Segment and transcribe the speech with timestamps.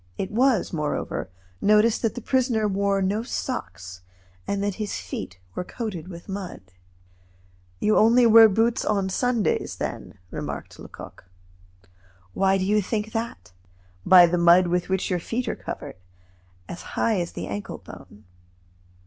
[0.17, 1.29] It was, moreover,
[1.61, 4.01] noticed that the prisoner wore no socks,
[4.47, 6.61] and that his feet were coated with mud.
[7.79, 11.23] "You only wear boots on Sundays, then?" remarked Lecoq.
[12.33, 13.51] "Why do you think that?"
[14.03, 15.97] "By the mud with which your feet are covered,
[16.67, 18.23] as high as the ankle bone."